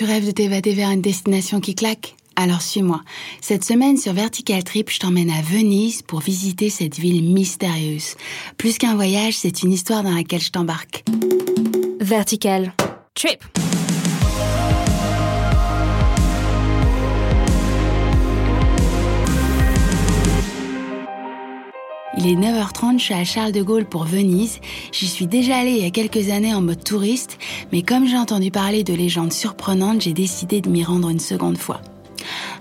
Tu 0.00 0.06
rêves 0.06 0.24
de 0.24 0.30
t'évader 0.30 0.72
vers 0.72 0.88
une 0.88 1.02
destination 1.02 1.60
qui 1.60 1.74
claque? 1.74 2.16
Alors 2.34 2.62
suis-moi. 2.62 3.02
Cette 3.42 3.64
semaine 3.64 3.98
sur 3.98 4.14
Vertical 4.14 4.64
Trip, 4.64 4.88
je 4.88 4.98
t'emmène 4.98 5.28
à 5.28 5.42
Venise 5.42 6.00
pour 6.00 6.20
visiter 6.20 6.70
cette 6.70 6.98
ville 6.98 7.22
mystérieuse. 7.22 8.14
Plus 8.56 8.78
qu'un 8.78 8.94
voyage, 8.94 9.34
c'est 9.34 9.62
une 9.62 9.72
histoire 9.72 10.02
dans 10.02 10.14
laquelle 10.14 10.40
je 10.40 10.52
t'embarque. 10.52 11.04
Vertical 12.00 12.72
Trip. 13.14 13.44
Est 22.30 22.36
9h30, 22.36 22.98
je 22.98 23.04
suis 23.04 23.14
à 23.14 23.24
Charles 23.24 23.52
de 23.52 23.62
Gaulle 23.62 23.84
pour 23.84 24.04
Venise. 24.04 24.60
J'y 24.92 25.08
suis 25.08 25.26
déjà 25.26 25.56
allée 25.56 25.72
il 25.72 25.82
y 25.82 25.86
a 25.86 25.90
quelques 25.90 26.30
années 26.30 26.54
en 26.54 26.60
mode 26.60 26.84
touriste, 26.84 27.38
mais 27.72 27.82
comme 27.82 28.06
j'ai 28.06 28.16
entendu 28.16 28.50
parler 28.50 28.84
de 28.84 28.94
légendes 28.94 29.32
surprenantes, 29.32 30.02
j'ai 30.02 30.12
décidé 30.12 30.60
de 30.60 30.70
m'y 30.70 30.84
rendre 30.84 31.08
une 31.08 31.18
seconde 31.18 31.58
fois. 31.58 31.80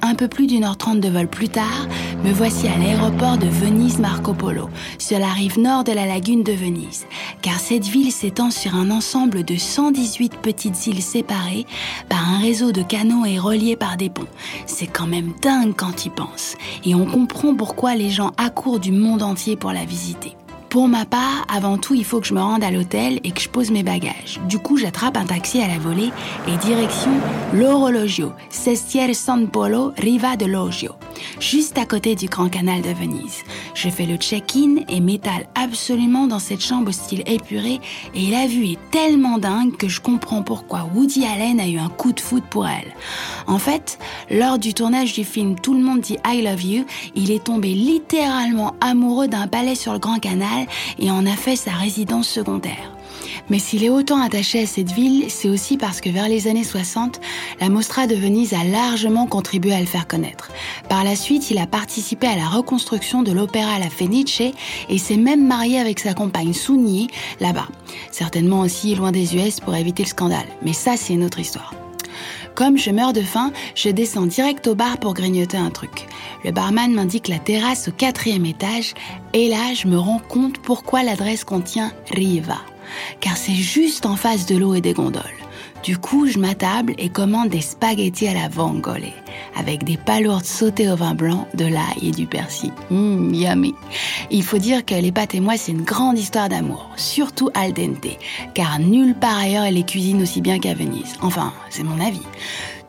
Un 0.01 0.15
peu 0.15 0.27
plus 0.27 0.47
d'une 0.47 0.63
heure 0.63 0.77
trente 0.77 1.01
de 1.01 1.09
vol 1.09 1.27
plus 1.27 1.49
tard, 1.49 1.87
me 2.23 2.31
voici 2.31 2.67
à 2.67 2.77
l'aéroport 2.77 3.37
de 3.37 3.47
Venise 3.47 3.99
Marco 3.99 4.33
Polo, 4.33 4.69
sur 4.97 5.19
la 5.19 5.27
rive 5.27 5.59
nord 5.59 5.83
de 5.83 5.91
la 5.91 6.05
lagune 6.05 6.41
de 6.41 6.53
Venise, 6.53 7.05
car 7.41 7.59
cette 7.59 7.85
ville 7.85 8.11
s'étend 8.11 8.49
sur 8.49 8.75
un 8.75 8.91
ensemble 8.91 9.43
de 9.43 9.57
118 9.57 10.37
petites 10.37 10.87
îles 10.87 11.01
séparées 11.01 11.65
par 12.07 12.27
un 12.27 12.39
réseau 12.39 12.71
de 12.71 12.81
canaux 12.81 13.25
et 13.25 13.39
reliées 13.39 13.75
par 13.75 13.97
des 13.97 14.09
ponts. 14.09 14.23
C'est 14.65 14.87
quand 14.87 15.07
même 15.07 15.33
dingue 15.41 15.73
quand 15.75 16.05
y 16.05 16.09
pense, 16.09 16.55
et 16.85 16.95
on 16.95 17.05
comprend 17.05 17.53
pourquoi 17.53 17.95
les 17.95 18.09
gens 18.09 18.31
accourent 18.37 18.79
du 18.79 18.93
monde 18.93 19.21
entier 19.21 19.57
pour 19.57 19.73
la 19.73 19.83
visiter. 19.83 20.35
Pour 20.69 20.87
ma 20.87 21.03
part, 21.03 21.47
avant 21.51 21.79
tout, 21.79 21.95
il 21.95 22.05
faut 22.05 22.19
que 22.21 22.27
je 22.27 22.33
me 22.35 22.39
rende 22.39 22.63
à 22.63 22.69
l'hôtel 22.69 23.19
et 23.23 23.31
que 23.31 23.41
je 23.41 23.49
pose 23.49 23.71
mes 23.71 23.81
bagages. 23.81 24.39
Du 24.47 24.59
coup, 24.59 24.77
j'attrape 24.77 25.17
un 25.17 25.25
taxi 25.25 25.59
à 25.63 25.67
la 25.67 25.79
volée 25.79 26.11
et 26.47 26.57
direction 26.57 27.09
l'Orologio, 27.53 28.33
Sestiere 28.51 29.15
San 29.15 29.47
Polo, 29.47 29.93
Riva 29.97 30.35
de 30.35 30.45
Logio, 30.45 30.91
juste 31.39 31.77
à 31.77 31.85
côté 31.85 32.15
du 32.15 32.27
Grand 32.27 32.49
Canal 32.49 32.81
de 32.81 32.89
Venise. 32.89 33.43
Je 33.73 33.89
fais 33.89 34.05
le 34.05 34.15
check-in 34.15 34.83
et 34.87 34.99
m'étale 34.99 35.47
absolument 35.55 36.27
dans 36.27 36.39
cette 36.39 36.63
chambre 36.63 36.89
au 36.89 36.91
style 36.91 37.23
épuré 37.25 37.79
et 38.13 38.31
la 38.31 38.47
vue 38.47 38.67
est 38.67 38.79
tellement 38.91 39.37
dingue 39.37 39.75
que 39.75 39.87
je 39.87 40.01
comprends 40.01 40.41
pourquoi 40.41 40.89
Woody 40.95 41.25
Allen 41.25 41.59
a 41.59 41.67
eu 41.67 41.77
un 41.77 41.89
coup 41.89 42.13
de 42.13 42.19
foot 42.19 42.43
pour 42.49 42.67
elle. 42.67 42.93
En 43.47 43.59
fait, 43.59 43.99
lors 44.29 44.59
du 44.59 44.73
tournage 44.73 45.13
du 45.13 45.23
film 45.23 45.55
Tout 45.59 45.73
le 45.73 45.81
monde 45.81 46.01
dit 46.01 46.17
I 46.25 46.41
love 46.41 46.63
you, 46.63 46.85
il 47.15 47.31
est 47.31 47.43
tombé 47.43 47.73
littéralement 47.73 48.75
amoureux 48.81 49.27
d'un 49.27 49.47
palais 49.47 49.75
sur 49.75 49.93
le 49.93 49.99
Grand 49.99 50.19
Canal 50.19 50.65
et 50.97 51.11
en 51.11 51.25
a 51.25 51.35
fait 51.35 51.55
sa 51.55 51.71
résidence 51.71 52.27
secondaire. 52.27 52.98
Mais 53.49 53.59
s'il 53.59 53.83
est 53.83 53.89
autant 53.89 54.21
attaché 54.21 54.61
à 54.61 54.65
cette 54.65 54.91
ville, 54.91 55.25
c'est 55.29 55.49
aussi 55.49 55.77
parce 55.77 56.01
que 56.01 56.09
vers 56.09 56.29
les 56.29 56.47
années 56.47 56.63
60, 56.63 57.19
la 57.59 57.69
Mostra 57.69 58.07
de 58.07 58.15
Venise 58.15 58.53
a 58.53 58.63
largement 58.63 59.27
contribué 59.27 59.73
à 59.73 59.79
le 59.79 59.85
faire 59.85 60.07
connaître. 60.07 60.51
Par 60.87 61.03
la 61.03 61.15
suite, 61.15 61.49
il 61.51 61.57
a 61.57 61.67
participé 61.67 62.27
à 62.27 62.35
la 62.35 62.47
reconstruction 62.47 63.23
de 63.23 63.31
l'opéra 63.31 63.79
La 63.79 63.89
Fenice 63.89 64.41
et 64.89 64.97
s'est 64.97 65.17
même 65.17 65.45
marié 65.45 65.79
avec 65.79 65.99
sa 65.99 66.13
compagne 66.13 66.53
Souni 66.53 67.07
là-bas. 67.39 67.67
Certainement 68.11 68.61
aussi 68.61 68.95
loin 68.95 69.11
des 69.11 69.35
US 69.35 69.59
pour 69.59 69.75
éviter 69.75 70.03
le 70.03 70.09
scandale. 70.09 70.47
Mais 70.63 70.73
ça, 70.73 70.97
c'est 70.97 71.13
une 71.13 71.23
autre 71.23 71.39
histoire. 71.39 71.73
Comme 72.55 72.77
je 72.77 72.91
meurs 72.91 73.13
de 73.13 73.21
faim, 73.21 73.51
je 73.75 73.89
descends 73.89 74.25
direct 74.25 74.67
au 74.67 74.75
bar 74.75 74.97
pour 74.97 75.13
grignoter 75.13 75.57
un 75.57 75.69
truc. 75.69 76.07
Le 76.43 76.51
barman 76.51 76.91
m'indique 76.91 77.27
la 77.27 77.39
terrasse 77.39 77.87
au 77.87 77.91
quatrième 77.91 78.45
étage 78.45 78.93
et 79.33 79.47
là, 79.47 79.73
je 79.73 79.87
me 79.87 79.97
rends 79.97 80.19
compte 80.19 80.57
pourquoi 80.57 81.03
l'adresse 81.03 81.43
contient 81.43 81.91
Riva. 82.11 82.57
Car 83.19 83.37
c'est 83.37 83.53
juste 83.53 84.05
en 84.05 84.15
face 84.15 84.45
de 84.45 84.57
l'eau 84.57 84.73
et 84.73 84.81
des 84.81 84.93
gondoles. 84.93 85.23
Du 85.83 85.97
coup, 85.97 86.27
je 86.27 86.39
m'attable 86.39 86.93
et 86.97 87.09
commande 87.09 87.49
des 87.49 87.61
spaghettis 87.61 88.27
à 88.27 88.33
la 88.33 88.49
vongole, 88.49 89.05
avec 89.55 89.85
des 89.85 89.95
palourdes 89.95 90.43
sautées 90.43 90.91
au 90.91 90.97
vin 90.97 91.15
blanc, 91.15 91.47
de 91.53 91.65
l'ail 91.65 92.09
et 92.09 92.11
du 92.11 92.25
persil. 92.25 92.73
Mmm, 92.91 93.33
yummy. 93.33 93.73
Il 94.29 94.43
faut 94.43 94.57
dire 94.57 94.83
que 94.83 94.95
les 94.95 95.13
pâtes 95.13 95.35
et 95.35 95.39
moi, 95.39 95.55
c'est 95.55 95.71
une 95.71 95.83
grande 95.83 96.19
histoire 96.19 96.49
d'amour, 96.49 96.89
surtout 96.97 97.49
al 97.53 97.71
dente, 97.71 98.17
car 98.53 98.79
nulle 98.79 99.15
part 99.15 99.37
ailleurs 99.37 99.63
elle 99.63 99.75
les 99.75 99.83
cuisine 99.83 100.21
aussi 100.21 100.41
bien 100.41 100.59
qu'à 100.59 100.73
Venise. 100.73 101.15
Enfin, 101.21 101.53
c'est 101.69 101.83
mon 101.83 101.99
avis. 102.05 102.27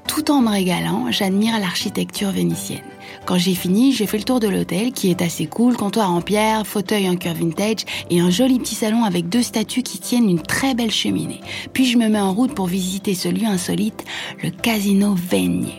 Tout 0.09 0.33
en 0.33 0.41
me 0.41 0.51
régalant, 0.51 1.07
j'admire 1.11 1.61
l'architecture 1.61 2.33
vénitienne. 2.33 2.81
Quand 3.27 3.39
j'ai 3.39 3.55
fini, 3.55 3.93
j'ai 3.93 4.07
fait 4.07 4.19
le 4.19 4.25
tour 4.25 4.41
de 4.41 4.49
l'hôtel 4.49 4.93
qui 4.93 5.11
est 5.11 5.23
assez 5.23 5.47
cool, 5.47 5.77
comptoir 5.77 6.11
en 6.11 6.21
pierre, 6.21 6.67
fauteuil 6.67 7.09
en 7.09 7.17
cuir 7.17 7.35
vintage 7.35 7.85
et 8.11 8.21
un 8.21 8.31
joli 8.31 8.59
petit 8.59 8.75
salon 8.75 9.05
avec 9.05 9.29
deux 9.29 9.43
statues 9.43 9.83
qui 9.83 9.99
tiennent 9.99 10.29
une 10.29 10.43
très 10.43 10.75
belle 10.75 10.91
cheminée. 10.91 11.41
Puis 11.73 11.87
je 11.87 11.99
me 11.99 12.09
mets 12.09 12.21
en 12.21 12.33
route 12.33 12.55
pour 12.55 12.67
visiter 12.67 13.15
ce 13.15 13.29
lieu 13.29 13.47
insolite, 13.47 14.05
le 14.43 14.51
Casino 14.51 15.15
Veigné. 15.15 15.75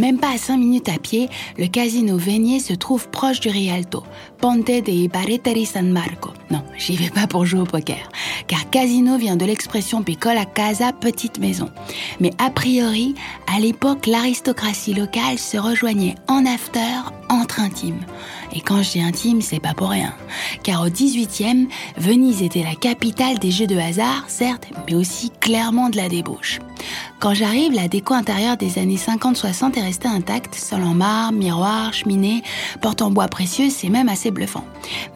Même 0.00 0.16
pas 0.16 0.32
à 0.32 0.38
5 0.38 0.56
minutes 0.56 0.88
à 0.88 0.98
pied, 0.98 1.28
le 1.58 1.66
casino 1.66 2.16
Veigné 2.16 2.58
se 2.58 2.72
trouve 2.72 3.10
proche 3.10 3.38
du 3.38 3.50
Rialto, 3.50 4.02
Ponte 4.38 4.64
de 4.66 5.08
Baretari 5.08 5.66
San 5.66 5.90
Marco. 5.90 6.30
Non, 6.50 6.62
j'y 6.78 6.96
vais 6.96 7.10
pas 7.10 7.26
pour 7.26 7.44
jouer 7.44 7.60
au 7.60 7.66
poker, 7.66 8.08
car 8.46 8.70
casino 8.70 9.18
vient 9.18 9.36
de 9.36 9.44
l'expression 9.44 10.02
piccola 10.02 10.46
casa, 10.46 10.94
petite 10.94 11.38
maison. 11.38 11.68
Mais 12.18 12.30
a 12.38 12.48
priori, 12.48 13.14
à 13.54 13.60
l'époque, 13.60 14.06
l'aristocratie 14.06 14.94
locale 14.94 15.38
se 15.38 15.58
rejoignait 15.58 16.14
en 16.28 16.46
after 16.46 16.80
entre 17.28 17.60
intimes. 17.60 18.00
Et 18.54 18.62
quand 18.62 18.82
je 18.82 18.92
dis 18.92 19.02
intime, 19.02 19.42
c'est 19.42 19.60
pas 19.60 19.74
pour 19.74 19.90
rien. 19.90 20.14
Car 20.62 20.80
au 20.80 20.88
18e, 20.88 21.68
Venise 21.98 22.42
était 22.42 22.64
la 22.64 22.74
capitale 22.74 23.38
des 23.38 23.50
jeux 23.50 23.66
de 23.66 23.76
hasard, 23.76 24.24
certes, 24.28 24.68
mais 24.86 24.94
aussi 24.94 25.30
clairement 25.40 25.90
de 25.90 25.98
la 25.98 26.08
débauche. 26.08 26.58
Quand 27.18 27.34
j'arrive, 27.34 27.72
la 27.72 27.88
déco 27.88 28.14
intérieure 28.14 28.56
des 28.56 28.78
années 28.78 28.96
50-60 28.96 29.78
est 29.78 29.82
restée 29.82 30.08
intacte, 30.08 30.54
sol 30.54 30.82
en 30.82 30.94
marbre, 30.94 31.38
miroir, 31.38 31.92
cheminée, 31.92 32.42
porte 32.80 33.02
en 33.02 33.10
bois 33.10 33.28
précieux, 33.28 33.68
c'est 33.70 33.88
même 33.88 34.08
assez 34.08 34.30
bluffant. 34.30 34.64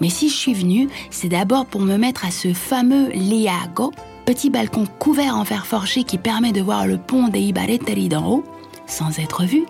Mais 0.01 0.11
si 0.11 0.29
je 0.29 0.35
suis 0.35 0.55
venue, 0.55 0.89
c'est 1.11 1.29
d'abord 1.29 1.67
pour 1.67 1.81
me 1.81 1.97
mettre 1.97 2.25
à 2.25 2.31
ce 2.31 2.53
fameux 2.53 3.11
Liago, 3.11 3.93
petit 4.27 4.51
balcon 4.51 4.87
couvert 4.99 5.37
en 5.37 5.45
fer 5.45 5.67
forgé 5.67 6.05
qui 6.05 6.19
permet 6.19 6.53
de 6.53 6.61
voir 6.61 6.87
le 6.87 6.99
pont 6.99 7.29
des 7.29 7.41
Ibaretari 7.41 8.09
d'en 8.09 8.27
haut, 8.27 8.45
sans 8.87 9.19
être 9.19 9.45
vu, 9.45 9.65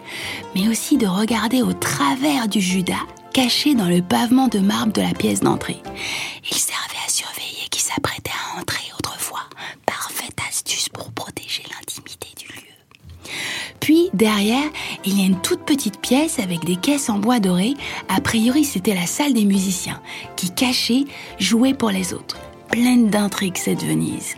mais 0.55 0.69
aussi 0.69 0.97
de 0.97 1.07
regarder 1.07 1.63
au 1.63 1.73
travers 1.73 2.49
du 2.49 2.61
Judas 2.61 2.95
caché 3.33 3.75
dans 3.75 3.89
le 3.89 4.01
pavement 4.01 4.49
de 4.49 4.61
marbre 4.61 4.93
de 4.93 5.03
la 5.03 5.13
pièce 5.13 5.41
d'entrée 5.41 5.83
à 7.05 7.09
surveiller 7.09 7.69
qui 7.71 7.83
s'apprêtait 7.83 8.31
à 8.31 8.61
entrer 8.61 8.91
autrefois. 8.99 9.45
Parfaite 9.87 10.37
astuce 10.49 10.89
pour 10.89 11.13
protéger 11.13 11.63
l'intimité 11.71 12.29
du 12.37 12.47
lieu. 12.47 13.33
Puis, 13.81 14.04
derrière, 14.15 14.65
il 15.05 15.19
y 15.19 15.23
a 15.23 15.27
une 15.27 15.41
toute 15.41 15.61
petite 15.61 16.01
pièce 16.01 16.39
avec 16.39 16.65
des 16.65 16.77
caisses 16.77 17.11
en 17.11 17.19
bois 17.19 17.41
doré. 17.41 17.75
A 18.09 18.21
priori, 18.21 18.65
c'était 18.65 18.95
la 18.95 19.07
salle 19.07 19.35
des 19.35 19.45
musiciens, 19.45 20.01
qui, 20.37 20.51
cachée, 20.51 21.05
jouait 21.39 21.75
pour 21.75 21.91
les 21.91 22.15
autres. 22.15 22.39
Pleine 22.71 23.09
d'intrigues, 23.09 23.59
cette 23.59 23.85
Venise. 23.85 24.37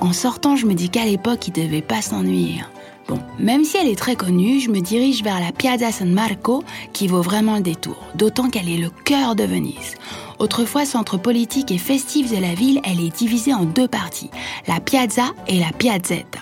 En 0.00 0.12
sortant, 0.12 0.56
je 0.56 0.66
me 0.66 0.74
dis 0.74 0.90
qu'à 0.90 1.04
l'époque, 1.04 1.48
il 1.48 1.52
devait 1.52 1.82
pas 1.82 2.02
s'ennuyer. 2.02 2.62
Bon, 3.08 3.18
même 3.38 3.64
si 3.64 3.78
elle 3.78 3.88
est 3.88 3.98
très 3.98 4.16
connue, 4.16 4.60
je 4.60 4.70
me 4.70 4.80
dirige 4.80 5.22
vers 5.22 5.40
la 5.40 5.50
Piazza 5.50 5.90
San 5.92 6.12
Marco 6.12 6.62
qui 6.92 7.08
vaut 7.08 7.22
vraiment 7.22 7.54
le 7.54 7.62
détour, 7.62 7.96
d'autant 8.14 8.50
qu'elle 8.50 8.68
est 8.68 8.76
le 8.76 8.90
cœur 8.90 9.34
de 9.34 9.44
Venise. 9.44 9.94
Autrefois 10.38 10.84
centre 10.84 11.16
politique 11.16 11.70
et 11.70 11.78
festif 11.78 12.30
de 12.30 12.36
la 12.36 12.54
ville, 12.54 12.80
elle 12.84 13.00
est 13.00 13.16
divisée 13.16 13.54
en 13.54 13.64
deux 13.64 13.88
parties, 13.88 14.30
la 14.66 14.78
Piazza 14.78 15.32
et 15.46 15.58
la 15.58 15.72
Piazzetta. 15.72 16.40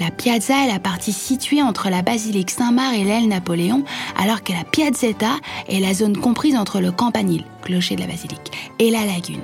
La 0.00 0.10
piazza 0.10 0.64
est 0.64 0.72
la 0.72 0.78
partie 0.78 1.12
située 1.12 1.62
entre 1.62 1.88
la 1.90 2.02
basilique 2.02 2.50
Saint-Marc 2.50 2.96
et 2.96 3.04
l'aile 3.04 3.28
Napoléon, 3.28 3.84
alors 4.16 4.42
que 4.42 4.52
la 4.52 4.64
piazzetta 4.64 5.36
est 5.68 5.80
la 5.80 5.94
zone 5.94 6.16
comprise 6.16 6.56
entre 6.56 6.80
le 6.80 6.92
campanile, 6.92 7.44
clocher 7.62 7.96
de 7.96 8.00
la 8.00 8.06
basilique, 8.06 8.52
et 8.78 8.90
la 8.90 9.04
lagune. 9.04 9.42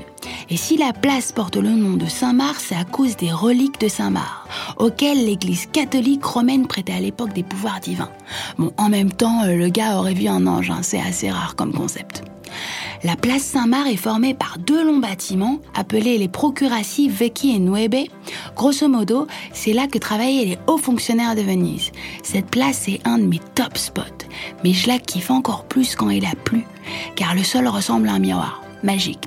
Et 0.51 0.57
si 0.57 0.77
la 0.77 0.93
place 0.93 1.33
porte 1.33 1.57
le 1.57 1.71
nom 1.71 1.97
de 1.97 2.07
Saint-Marc, 2.07 2.61
c'est 2.61 2.77
à 2.77 2.85
cause 2.85 3.17
des 3.17 3.33
reliques 3.33 3.81
de 3.81 3.89
Saint-Marc, 3.89 4.49
auxquelles 4.77 5.25
l'église 5.25 5.67
catholique 5.67 6.25
romaine 6.25 6.67
prêtait 6.67 6.93
à 6.93 7.01
l'époque 7.01 7.33
des 7.33 7.43
pouvoirs 7.43 7.81
divins. 7.81 8.11
Bon, 8.59 8.73
en 8.77 8.89
même 8.89 9.13
temps, 9.13 9.45
euh, 9.45 9.57
le 9.57 9.69
gars 9.69 9.99
aurait 9.99 10.15
vu 10.15 10.29
un 10.29 10.47
ange, 10.47 10.71
hein, 10.71 10.81
c'est 10.83 11.01
assez 11.01 11.31
rare 11.31 11.57
comme 11.57 11.73
concept. 11.73 12.25
La 13.05 13.17
place 13.17 13.43
Saint-Marc 13.43 13.89
est 13.89 13.97
formée 13.97 14.33
par 14.33 14.59
deux 14.59 14.85
longs 14.85 14.99
bâtiments 14.99 15.59
appelés 15.75 16.19
les 16.19 16.29
Procuraci 16.29 17.09
Vecchi 17.09 17.57
et 17.57 17.59
Nueve. 17.59 18.07
Grosso 18.55 18.87
modo, 18.87 19.27
c'est 19.53 19.73
là 19.73 19.89
que 19.89 19.99
travaillaient 19.99 20.45
les 20.45 20.59
hauts 20.69 20.79
fonctionnaires 20.79 21.35
de 21.35 21.43
Venise. 21.43 21.91
Cette 22.23 22.47
place 22.47 22.87
est 22.87 23.01
un 23.05 23.19
de 23.19 23.25
mes 23.25 23.41
top 23.57 23.77
spots, 23.77 24.27
mais 24.63 24.73
je 24.73 24.87
la 24.87 25.01
kiffe 25.01 25.33
encore 25.33 25.65
plus 25.65 25.97
quand 25.97 26.11
il 26.11 26.25
a 26.25 26.37
plu, 26.45 26.65
car 27.17 27.35
le 27.35 27.43
sol 27.43 27.67
ressemble 27.67 28.09
à 28.09 28.13
un 28.13 28.19
miroir. 28.21 28.63
Magique. 28.85 29.27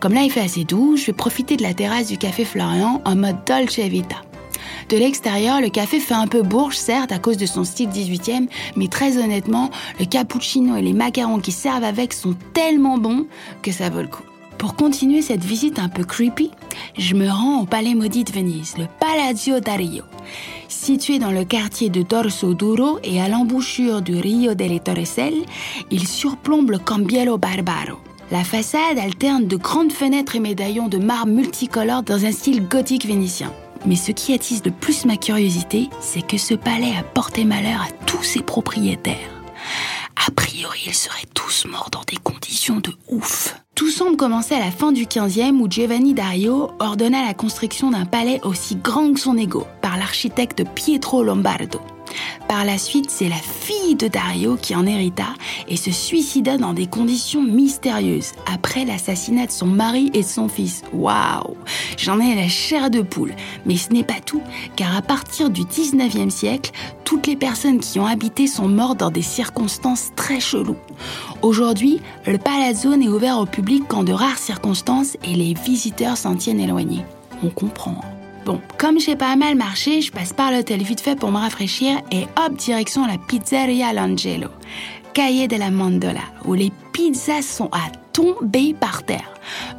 Comme 0.00 0.14
là 0.14 0.22
il 0.22 0.30
fait 0.30 0.40
assez 0.40 0.64
doux, 0.64 0.96
je 0.96 1.06
vais 1.06 1.12
profiter 1.12 1.56
de 1.56 1.62
la 1.62 1.74
terrasse 1.74 2.08
du 2.08 2.16
café 2.16 2.46
Florian 2.46 3.02
en 3.04 3.14
mode 3.14 3.44
Dolce 3.46 3.78
Vita. 3.78 4.16
De 4.88 4.96
l'extérieur, 4.96 5.60
le 5.60 5.68
café 5.68 6.00
fait 6.00 6.14
un 6.14 6.26
peu 6.26 6.42
bourge, 6.42 6.76
certes, 6.76 7.12
à 7.12 7.18
cause 7.18 7.36
de 7.36 7.46
son 7.46 7.64
style 7.64 7.88
18e, 7.88 8.48
mais 8.76 8.88
très 8.88 9.18
honnêtement, 9.18 9.70
le 9.98 10.04
cappuccino 10.04 10.76
et 10.76 10.82
les 10.82 10.92
macarons 10.92 11.40
qui 11.40 11.52
servent 11.52 11.84
avec 11.84 12.12
sont 12.12 12.34
tellement 12.52 12.98
bons 12.98 13.26
que 13.62 13.72
ça 13.72 13.90
vaut 13.90 14.02
le 14.02 14.08
coup. 14.08 14.22
Pour 14.58 14.76
continuer 14.76 15.22
cette 15.22 15.44
visite 15.44 15.80
un 15.80 15.88
peu 15.88 16.04
creepy, 16.04 16.50
je 16.96 17.14
me 17.14 17.28
rends 17.28 17.62
au 17.62 17.66
palais 17.66 17.94
maudit 17.94 18.22
de 18.22 18.30
Venise, 18.30 18.76
le 18.78 18.86
Palazzo 19.00 19.58
Dario. 19.58 20.04
Situé 20.68 21.18
dans 21.18 21.32
le 21.32 21.44
quartier 21.44 21.90
de 21.90 22.02
Dorso 22.02 22.54
Duro 22.54 23.00
et 23.02 23.20
à 23.20 23.28
l'embouchure 23.28 24.02
du 24.02 24.14
Rio 24.16 24.54
delle 24.54 24.80
Torreselle, 24.80 25.42
il 25.90 26.06
surplombe 26.06 26.70
le 26.70 26.78
Cambiello 26.78 27.38
Barbaro. 27.38 27.98
La 28.30 28.44
façade 28.44 28.98
alterne 28.98 29.46
de 29.46 29.56
grandes 29.56 29.92
fenêtres 29.92 30.36
et 30.36 30.40
médaillons 30.40 30.88
de 30.88 30.98
marbre 30.98 31.32
multicolores 31.32 32.04
dans 32.04 32.24
un 32.24 32.32
style 32.32 32.66
gothique 32.66 33.04
vénitien. 33.04 33.52
Mais 33.86 33.96
ce 33.96 34.12
qui 34.12 34.32
attise 34.32 34.62
le 34.64 34.70
plus 34.70 35.04
ma 35.04 35.16
curiosité, 35.16 35.88
c'est 36.00 36.26
que 36.26 36.38
ce 36.38 36.54
palais 36.54 36.94
a 36.98 37.02
porté 37.02 37.44
malheur 37.44 37.80
à 37.82 37.90
tous 38.06 38.22
ses 38.22 38.42
propriétaires. 38.42 39.16
A 40.26 40.30
priori, 40.30 40.84
ils 40.86 40.94
seraient 40.94 41.26
tous 41.34 41.66
morts 41.66 41.90
dans 41.90 42.02
des 42.06 42.16
conditions 42.16 42.78
de 42.78 42.92
ouf. 43.08 43.56
Tout 43.74 43.90
semble 43.90 44.16
commencer 44.16 44.54
à 44.54 44.60
la 44.60 44.70
fin 44.70 44.92
du 44.92 45.06
15e 45.06 45.58
où 45.60 45.68
Giovanni 45.68 46.14
Dario 46.14 46.70
ordonna 46.78 47.24
la 47.26 47.34
construction 47.34 47.90
d'un 47.90 48.04
palais 48.04 48.40
aussi 48.44 48.76
grand 48.76 49.12
que 49.12 49.20
son 49.20 49.36
ego 49.36 49.66
par 49.80 49.96
l'architecte 49.96 50.62
Pietro 50.74 51.24
Lombardo. 51.24 51.80
Par 52.48 52.64
la 52.64 52.76
suite, 52.76 53.10
c'est 53.10 53.28
la 53.28 53.36
fille 53.36 53.94
de 53.94 54.08
Dario 54.08 54.56
qui 54.60 54.74
en 54.74 54.86
hérita 54.86 55.28
et 55.68 55.76
se 55.76 55.90
suicida 55.90 56.58
dans 56.58 56.74
des 56.74 56.86
conditions 56.86 57.42
mystérieuses 57.42 58.32
après 58.52 58.84
l'assassinat 58.84 59.46
de 59.46 59.52
son 59.52 59.66
mari 59.66 60.10
et 60.12 60.20
de 60.20 60.26
son 60.26 60.48
fils. 60.48 60.82
Waouh 60.92 61.56
J'en 61.96 62.20
ai 62.20 62.34
la 62.34 62.48
chair 62.48 62.90
de 62.90 63.00
poule. 63.00 63.34
Mais 63.64 63.76
ce 63.76 63.90
n'est 63.92 64.04
pas 64.04 64.20
tout, 64.24 64.42
car 64.76 64.96
à 64.96 65.02
partir 65.02 65.50
du 65.50 65.62
19e 65.62 66.30
siècle, 66.30 66.72
toutes 67.04 67.26
les 67.26 67.36
personnes 67.36 67.80
qui 67.80 67.98
ont 67.98 68.06
habité 68.06 68.46
sont 68.46 68.68
mortes 68.68 68.98
dans 68.98 69.10
des 69.10 69.22
circonstances 69.22 70.10
très 70.16 70.40
cheloues. 70.40 70.76
Aujourd'hui, 71.42 72.00
le 72.26 72.38
palazzo 72.38 72.96
n'est 72.96 73.08
ouvert 73.08 73.38
au 73.38 73.46
public 73.46 73.86
qu'en 73.88 74.04
de 74.04 74.12
rares 74.12 74.38
circonstances 74.38 75.16
et 75.24 75.34
les 75.34 75.54
visiteurs 75.54 76.16
s'en 76.16 76.34
tiennent 76.34 76.60
éloignés. 76.60 77.04
On 77.42 77.48
comprend. 77.48 78.00
Bon, 78.44 78.60
comme 78.76 78.98
j'ai 78.98 79.14
pas 79.14 79.36
mal 79.36 79.54
marché, 79.54 80.00
je 80.00 80.10
passe 80.10 80.32
par 80.32 80.50
l'hôtel 80.50 80.82
vite 80.82 81.00
fait 81.00 81.14
pour 81.14 81.30
me 81.30 81.38
rafraîchir 81.38 82.00
et 82.10 82.24
hop, 82.36 82.56
direction 82.56 83.06
la 83.06 83.16
pizzeria 83.16 83.92
L'Angelo, 83.92 84.48
Cahier 85.14 85.46
de 85.46 85.56
la 85.56 85.70
Mandola, 85.70 86.22
où 86.44 86.54
les 86.54 86.72
pizzas 86.92 87.42
sont 87.42 87.68
à 87.72 87.92
tomber 88.12 88.74
par 88.74 89.04
terre. 89.04 89.30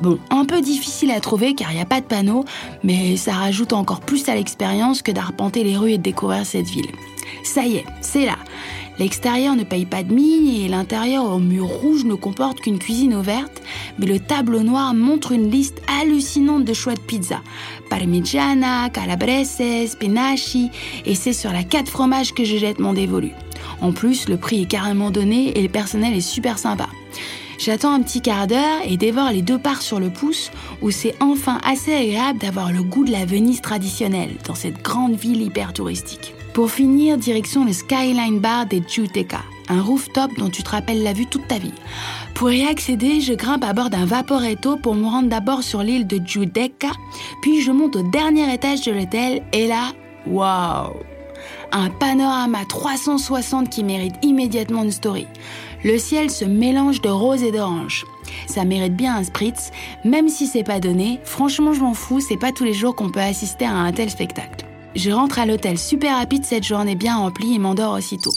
Bon, 0.02 0.18
un 0.30 0.46
peu 0.46 0.62
difficile 0.62 1.12
à 1.12 1.20
trouver 1.20 1.56
car 1.56 1.72
il 1.72 1.76
n'y 1.76 1.82
a 1.82 1.86
pas 1.86 2.00
de 2.00 2.06
panneau, 2.06 2.46
mais 2.84 3.18
ça 3.18 3.34
rajoute 3.34 3.74
encore 3.74 4.00
plus 4.00 4.30
à 4.30 4.36
l'expérience 4.36 5.02
que 5.02 5.12
d'arpenter 5.12 5.66
les 5.66 5.76
rues 5.76 5.92
et 5.92 5.98
de 5.98 6.04
découvrir 6.04 6.46
cette 6.46 6.68
ville. 6.68 6.92
Ça 7.44 7.66
y 7.66 7.76
est, 7.76 7.86
c'est 8.02 8.26
là. 8.26 8.38
L'extérieur 9.00 9.56
ne 9.56 9.64
paye 9.64 9.86
pas 9.86 10.04
de 10.04 10.14
mine 10.14 10.48
et 10.48 10.68
l'intérieur 10.68 11.26
au 11.26 11.40
mur 11.40 11.66
rouge 11.66 12.06
ne 12.06 12.14
comporte 12.14 12.62
qu'une 12.62 12.78
cuisine 12.78 13.16
ouverte, 13.16 13.62
mais 13.98 14.06
le 14.06 14.20
tableau 14.20 14.62
noir 14.62 14.94
montre 14.94 15.32
une 15.32 15.50
liste 15.50 15.82
hallucinante 15.88 16.64
de 16.64 16.74
choix 16.74 16.94
de 16.94 17.00
pizza. 17.00 17.42
Parmigiana, 17.90 18.90
calabrese, 18.92 19.88
spinaci, 19.88 20.70
et 21.06 21.16
c'est 21.16 21.34
sur 21.34 21.52
la 21.52 21.64
4 21.64 21.90
fromages 21.90 22.34
que 22.34 22.44
je 22.44 22.58
jette 22.58 22.80
mon 22.80 22.94
dévolu. 22.94 23.32
En 23.82 23.92
plus, 23.92 24.30
le 24.30 24.38
prix 24.38 24.62
est 24.62 24.68
carrément 24.68 25.10
donné 25.10 25.58
et 25.58 25.62
le 25.62 25.70
personnel 25.70 26.14
est 26.14 26.22
super 26.22 26.60
sympa. 26.60 26.88
J'attends 27.66 27.94
un 27.94 28.02
petit 28.02 28.20
quart 28.20 28.46
d'heure 28.46 28.82
et 28.84 28.98
dévore 28.98 29.32
les 29.32 29.42
deux 29.42 29.58
parts 29.58 29.84
sur 29.84 29.98
le 29.98 30.10
pouce, 30.10 30.52
où 30.82 30.92
c'est 30.92 31.16
enfin 31.22 31.60
assez 31.64 31.94
agréable 31.94 32.40
d'avoir 32.40 32.74
le 32.74 32.84
goût 32.84 33.06
de 33.06 33.12
la 33.14 33.24
Venise 33.24 33.62
traditionnelle 33.62 34.36
dans 34.46 34.54
cette 34.54 34.82
grande 34.82 35.16
ville 35.16 35.42
hyper 35.42 35.72
touristique. 35.72 36.36
Pour 36.54 36.70
finir, 36.70 37.18
direction 37.18 37.64
le 37.64 37.72
Skyline 37.72 38.40
Bar 38.40 38.66
des 38.66 38.84
Giudecca, 38.86 39.44
un 39.70 39.82
rooftop 39.82 40.32
dont 40.38 40.50
tu 40.50 40.62
te 40.62 40.72
rappelles 40.72 41.04
la 41.04 41.14
vue 41.14 41.26
toute 41.26 41.48
ta 41.48 41.58
vie. 41.58 41.72
Pour 42.34 42.52
y 42.52 42.66
accéder, 42.66 43.22
je 43.22 43.32
grimpe 43.32 43.64
à 43.64 43.72
bord 43.72 43.90
d'un 43.90 44.06
vaporetto 44.06 44.76
pour 44.76 44.96
me 44.96 45.08
rendre 45.08 45.30
d'abord 45.30 45.64
sur 45.64 45.84
l'île 45.84 46.06
de 46.06 46.18
Giudecca, 46.18 46.92
puis 47.42 47.62
je 47.62 47.72
monte 47.72 47.96
au 47.96 48.04
dernier 48.04 48.54
étage 48.54 48.82
de 48.82 48.92
l'hôtel 48.92 49.42
et 49.54 49.68
là, 49.68 49.94
waouh 50.28 50.92
Un 51.76 51.90
panorama 51.90 52.66
360 52.66 53.68
qui 53.68 53.84
mérite 53.84 54.14
immédiatement 54.22 54.84
une 54.84 54.92
story. 54.92 55.26
Le 55.84 55.98
ciel 55.98 56.30
se 56.30 56.46
mélange 56.46 57.02
de 57.02 57.10
rose 57.10 57.42
et 57.42 57.52
d'orange. 57.52 58.06
Ça 58.46 58.64
mérite 58.64 58.96
bien 58.96 59.16
un 59.16 59.24
spritz, 59.24 59.72
même 60.06 60.30
si 60.30 60.46
c'est 60.46 60.64
pas 60.64 60.80
donné. 60.80 61.20
Franchement, 61.24 61.74
je 61.74 61.82
m'en 61.82 61.96
fous, 61.96 62.20
c'est 62.20 62.38
pas 62.38 62.52
tous 62.52 62.64
les 62.64 62.76
jours 62.76 62.96
qu'on 62.96 63.10
peut 63.10 63.20
assister 63.20 63.66
à 63.66 63.74
un 63.74 63.92
tel 63.92 64.12
spectacle. 64.12 64.68
Je 64.94 65.10
rentre 65.10 65.40
à 65.40 65.48
l'hôtel 65.48 65.80
super 65.80 66.18
rapide 66.18 66.46
cette 66.46 66.64
journée 66.64 66.94
bien 66.94 67.18
remplie 67.18 67.56
et 67.56 67.60
m'endors 67.60 67.94
aussitôt. 67.94 68.34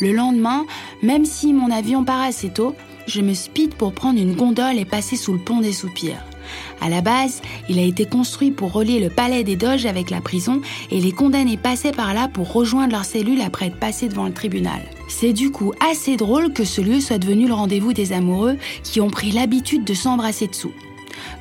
Le 0.00 0.12
lendemain, 0.12 0.66
même 1.02 1.24
si 1.24 1.52
mon 1.52 1.72
avion 1.72 2.04
part 2.04 2.22
assez 2.22 2.50
tôt, 2.50 2.76
je 3.08 3.20
me 3.22 3.34
speed 3.34 3.74
pour 3.74 3.92
prendre 3.92 4.20
une 4.20 4.36
gondole 4.36 4.78
et 4.78 4.84
passer 4.84 5.16
sous 5.16 5.32
le 5.32 5.40
pont 5.40 5.60
des 5.60 5.72
soupirs. 5.72 6.22
À 6.80 6.88
la 6.88 7.00
base, 7.00 7.42
il 7.68 7.78
a 7.78 7.82
été 7.82 8.04
construit 8.04 8.50
pour 8.50 8.72
relier 8.72 9.00
le 9.00 9.10
palais 9.10 9.44
des 9.44 9.56
Doges 9.56 9.86
avec 9.86 10.10
la 10.10 10.20
prison 10.20 10.60
et 10.90 11.00
les 11.00 11.12
condamnés 11.12 11.56
passaient 11.56 11.92
par 11.92 12.14
là 12.14 12.28
pour 12.28 12.52
rejoindre 12.52 12.92
leur 12.92 13.04
cellule 13.04 13.40
après 13.40 13.66
être 13.66 13.78
passés 13.78 14.08
devant 14.08 14.26
le 14.26 14.32
tribunal. 14.32 14.80
C'est 15.08 15.32
du 15.32 15.50
coup 15.50 15.72
assez 15.90 16.16
drôle 16.16 16.52
que 16.52 16.64
ce 16.64 16.80
lieu 16.80 17.00
soit 17.00 17.18
devenu 17.18 17.46
le 17.46 17.54
rendez-vous 17.54 17.92
des 17.92 18.12
amoureux 18.12 18.56
qui 18.82 19.00
ont 19.00 19.10
pris 19.10 19.32
l'habitude 19.32 19.84
de 19.84 19.94
s'embrasser 19.94 20.46
dessous. 20.46 20.72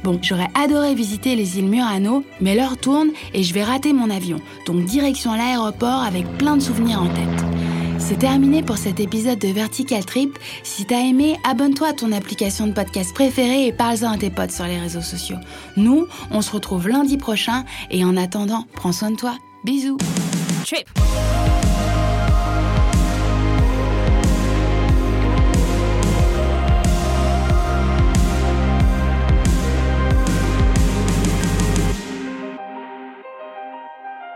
Bon, 0.04 0.20
j'aurais 0.22 0.50
adoré 0.54 0.96
visiter 0.96 1.36
les 1.36 1.60
îles 1.60 1.68
Murano, 1.68 2.24
mais 2.42 2.56
l'heure 2.56 2.78
tourne 2.78 3.10
et 3.34 3.44
je 3.44 3.54
vais 3.54 3.64
rater 3.64 3.94
mon 3.94 4.10
avion, 4.10 4.40
donc 4.66 4.86
direction 4.86 5.34
l'aéroport 5.36 6.02
avec 6.04 6.26
plein 6.38 6.58
de 6.58 6.62
souvenirs 6.62 7.02
en 7.02 7.08
tête. 7.08 7.77
C'est 8.00 8.20
terminé 8.20 8.64
pour 8.64 8.78
cet 8.78 9.00
épisode 9.00 9.40
de 9.40 9.50
Vertical 9.50 10.06
Trip. 10.06 10.38
Si 10.64 10.86
t'as 10.86 11.02
aimé, 11.02 11.38
abonne-toi 11.44 11.90
à 11.90 11.94
ton 11.94 12.12
application 12.12 12.68
de 12.68 12.72
podcast 12.72 13.14
préférée 13.14 13.68
et 13.68 13.74
parle-en 13.74 14.12
à 14.12 14.18
tes 14.18 14.30
potes 14.30 14.52
sur 14.52 14.66
les 14.66 14.80
réseaux 14.80 15.02
sociaux. 15.02 15.38
Nous, 15.76 16.08
on 16.32 16.42
se 16.42 16.52
retrouve 16.52 16.88
lundi 16.88 17.18
prochain 17.18 17.66
et 17.92 18.06
en 18.06 18.16
attendant, 18.16 18.66
prends 18.74 18.94
soin 18.94 19.12
de 19.12 19.18
toi. 19.18 19.36
Bisous. 19.66 19.98
Trip. 20.66 20.88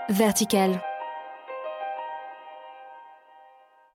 Vertical. 0.10 0.82